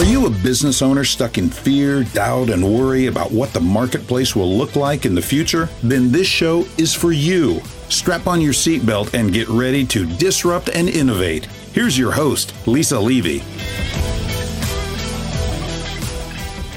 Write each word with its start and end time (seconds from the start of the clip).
Are 0.00 0.04
you 0.04 0.24
a 0.24 0.30
business 0.30 0.80
owner 0.80 1.04
stuck 1.04 1.36
in 1.36 1.50
fear, 1.50 2.04
doubt, 2.04 2.48
and 2.48 2.64
worry 2.64 3.08
about 3.08 3.32
what 3.32 3.52
the 3.52 3.60
marketplace 3.60 4.34
will 4.34 4.50
look 4.50 4.74
like 4.74 5.04
in 5.04 5.14
the 5.14 5.20
future? 5.20 5.68
Then 5.82 6.10
this 6.10 6.26
show 6.26 6.66
is 6.78 6.94
for 6.94 7.12
you. 7.12 7.60
Strap 7.90 8.26
on 8.26 8.40
your 8.40 8.54
seatbelt 8.54 9.12
and 9.12 9.30
get 9.30 9.46
ready 9.50 9.84
to 9.88 10.06
disrupt 10.16 10.70
and 10.70 10.88
innovate. 10.88 11.44
Here's 11.74 11.98
your 11.98 12.12
host, 12.12 12.54
Lisa 12.66 12.98
Levy. 12.98 13.40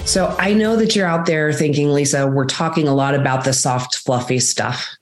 So 0.06 0.36
I 0.38 0.54
know 0.54 0.76
that 0.76 0.94
you're 0.94 1.08
out 1.08 1.26
there 1.26 1.54
thinking, 1.54 1.94
Lisa, 1.94 2.28
we're 2.28 2.44
talking 2.44 2.90
a 2.90 2.94
lot 2.94 3.16
about 3.16 3.46
the 3.46 3.54
soft, 3.54 4.00
fluffy 4.00 4.42
stuff. 4.42 4.98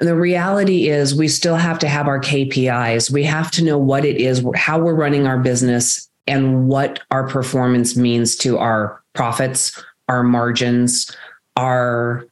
The 0.00 0.16
reality 0.16 0.88
is, 0.88 1.14
we 1.14 1.28
still 1.28 1.54
have 1.54 1.78
to 1.78 1.88
have 1.88 2.08
our 2.08 2.18
KPIs. 2.18 3.08
We 3.08 3.22
have 3.22 3.52
to 3.52 3.62
know 3.62 3.78
what 3.78 4.04
it 4.04 4.16
is, 4.16 4.44
how 4.56 4.80
we're 4.80 4.96
running 4.96 5.28
our 5.28 5.38
business, 5.38 6.09
and 6.30 6.68
what 6.68 7.00
our 7.10 7.26
performance 7.26 7.96
means 7.96 8.36
to 8.36 8.56
our 8.58 9.02
profits, 9.12 9.82
our 10.08 10.22
margins, 10.22 11.14
our 11.56 12.24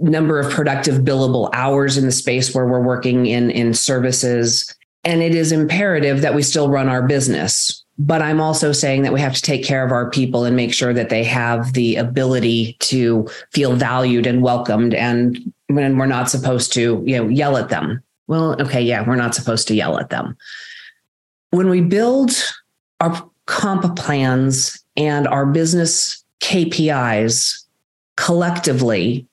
number 0.00 0.38
of 0.38 0.50
productive 0.50 1.02
billable 1.02 1.50
hours 1.52 1.96
in 1.96 2.04
the 2.04 2.12
space 2.12 2.54
where 2.54 2.66
we're 2.66 2.80
working 2.80 3.26
in 3.26 3.50
in 3.50 3.74
services. 3.74 4.74
And 5.04 5.22
it 5.22 5.34
is 5.34 5.52
imperative 5.52 6.22
that 6.22 6.34
we 6.34 6.42
still 6.42 6.68
run 6.68 6.88
our 6.88 7.06
business. 7.06 7.84
But 7.98 8.20
i'm 8.20 8.42
also 8.42 8.72
saying 8.72 9.02
that 9.02 9.12
we 9.14 9.20
have 9.20 9.34
to 9.34 9.40
take 9.40 9.64
care 9.64 9.84
of 9.84 9.90
our 9.90 10.10
people 10.10 10.44
and 10.44 10.54
make 10.54 10.74
sure 10.74 10.92
that 10.92 11.08
they 11.08 11.24
have 11.24 11.72
the 11.72 11.96
ability 11.96 12.76
to 12.80 13.26
feel 13.52 13.74
valued 13.74 14.26
and 14.26 14.42
welcomed 14.42 14.92
and 14.92 15.38
when 15.68 15.96
we're 15.96 16.06
not 16.06 16.28
supposed 16.28 16.74
to 16.74 17.02
you 17.06 17.16
know 17.16 17.28
yell 17.28 17.56
at 17.56 17.70
them. 17.70 18.02
Well 18.26 18.60
okay 18.60 18.82
yeah 18.82 19.06
we're 19.06 19.16
not 19.16 19.34
supposed 19.34 19.68
to 19.68 19.74
yell 19.74 19.98
at 19.98 20.10
them. 20.10 20.36
When 21.50 21.70
we 21.70 21.80
build 21.80 22.32
our 23.00 23.30
comp 23.46 23.96
plans 23.96 24.82
and 24.96 25.26
our 25.28 25.46
business 25.46 26.24
KPIs 26.40 27.64
collectively, 28.16 29.26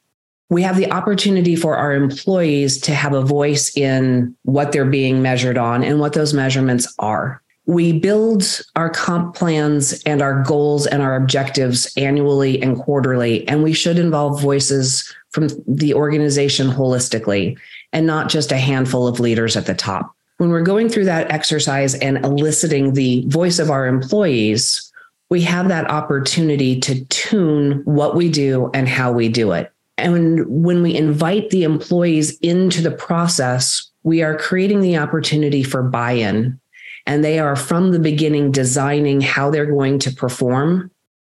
we 0.50 0.62
have 0.62 0.78
the 0.78 0.92
opportunity 0.92 1.56
for 1.56 1.76
our 1.76 1.94
employees 1.94 2.80
to 2.82 2.94
have 2.94 3.14
a 3.14 3.22
voice 3.22 3.76
in 3.76 4.36
what 4.44 4.72
they're 4.72 4.86
being 4.86 5.22
measured 5.22 5.58
on 5.58 5.84
and 5.84 6.00
what 6.00 6.14
those 6.14 6.34
measurements 6.34 6.94
are. 7.00 7.42
We 7.66 7.98
build 7.98 8.62
our 8.76 8.90
comp 8.90 9.36
plans 9.36 10.04
and 10.04 10.22
our 10.22 10.44
goals 10.44 10.86
and 10.86 11.02
our 11.02 11.16
objectives 11.16 11.92
annually 11.96 12.62
and 12.62 12.78
quarterly, 12.78 13.48
and 13.48 13.64
we 13.64 13.74
should 13.74 13.98
involve 13.98 14.42
voices 14.42 15.12
from 15.30 15.48
the 15.66 15.94
organization 15.94 16.68
holistically 16.68 17.58
and 17.94 18.06
not 18.06 18.30
just 18.30 18.52
a 18.52 18.58
handful 18.58 19.08
of 19.08 19.20
leaders 19.20 19.56
at 19.56 19.66
the 19.66 19.74
top 19.74 20.14
when 20.38 20.50
we're 20.50 20.62
going 20.62 20.90
through 20.90 21.06
that 21.06 21.32
exercise 21.32 21.96
and 21.96 22.24
eliciting 22.26 22.94
the 22.94 23.26
voice 23.28 23.60
of 23.60 23.70
our 23.70 23.88
employees, 23.88 24.92
we 25.30 25.42
have 25.42 25.68
that 25.70 25.90
opportunity 25.90 26.80
to 26.80 27.06
tune 27.06 27.82
what 27.86 28.16
we 28.16 28.30
do 28.30 28.70
and 28.74 28.88
how 28.88 29.12
we 29.12 29.30
do 29.30 29.52
it. 29.52 29.72
And 29.98 30.46
when 30.48 30.82
we 30.82 30.96
invite 30.96 31.50
the 31.50 31.64
employees 31.64 32.38
into 32.40 32.82
the 32.82 32.92
process, 32.92 33.90
we 34.04 34.22
are 34.22 34.38
creating 34.38 34.82
the 34.82 34.98
opportunity 34.98 35.64
for 35.64 35.84
buy 35.84 36.14
in. 36.14 36.60
And 37.06 37.24
they 37.24 37.40
are 37.40 37.56
from 37.56 37.92
the 37.92 38.00
beginning 38.00 38.52
designing 38.52 39.22
how 39.22 39.50
they're 39.50 39.66
going 39.66 40.00
to 40.00 40.12
perform 40.12 40.92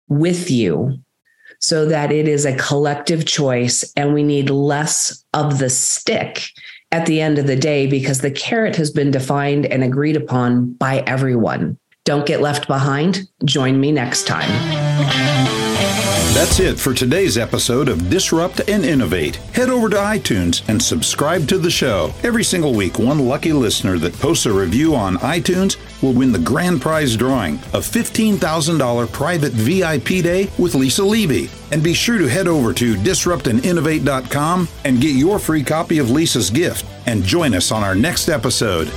with 0.08 0.50
you 0.50 0.98
so 1.60 1.86
that 1.86 2.10
it 2.10 2.26
is 2.26 2.44
a 2.44 2.56
collective 2.56 3.26
choice 3.26 3.92
and 3.96 4.14
we 4.14 4.22
need 4.22 4.50
less 4.50 5.24
of 5.34 5.58
the 5.58 5.70
stick 5.70 6.48
at 6.92 7.06
the 7.06 7.20
end 7.20 7.38
of 7.38 7.46
the 7.46 7.56
day 7.56 7.86
because 7.86 8.20
the 8.20 8.30
carrot 8.30 8.77
has 8.77 8.91
been 8.91 9.10
defined 9.10 9.66
and 9.66 9.84
agreed 9.84 10.16
upon 10.16 10.72
by 10.74 10.98
everyone. 11.06 11.78
Don't 12.05 12.27
get 12.27 12.41
left 12.41 12.66
behind. 12.66 13.28
Join 13.44 13.80
me 13.80 13.92
next 13.92 14.27
time. 14.27 14.89
That's 16.34 16.58
it 16.58 16.78
for 16.80 16.94
today's 16.94 17.36
episode 17.36 17.89
of 17.89 18.08
Disrupt 18.08 18.61
and 18.69 18.84
Innovate. 18.84 19.37
Head 19.54 19.69
over 19.69 19.88
to 19.91 19.97
iTunes 19.97 20.66
and 20.69 20.82
subscribe 20.82 21.47
to 21.48 21.59
the 21.59 21.71
show. 21.71 22.15
Every 22.22 22.44
single 22.44 22.72
week, 22.72 22.98
one 22.98 23.19
lucky 23.28 23.53
listener 23.53 23.98
that 23.98 24.19
posts 24.19 24.47
a 24.47 24.53
review 24.53 24.94
on 24.94 25.16
iTunes 25.19 25.76
will 26.03 26.12
win 26.12 26.32
the 26.32 26.38
grand 26.38 26.81
prize 26.81 27.16
drawing 27.16 27.56
a 27.75 27.78
$15,000 27.78 29.12
private 29.12 29.53
VIP 29.53 30.22
day 30.22 30.50
with 30.59 30.75
Lisa 30.75 31.04
Levy. 31.04 31.50
And 31.72 31.82
be 31.82 31.94
sure 31.94 32.19
to 32.19 32.26
head 32.26 32.49
over 32.49 32.72
to 32.72 32.94
disruptandinnovate.com 32.94 34.69
and 34.84 35.00
get 35.00 35.15
your 35.15 35.38
free 35.38 35.62
copy 35.62 35.99
of 35.99 36.10
Lisa's 36.10 36.50
gift 36.50 36.87
and 37.06 37.22
join 37.22 37.54
us 37.54 37.70
on 37.70 37.84
our 37.84 37.94
next 37.94 38.28
episode. 38.28 38.91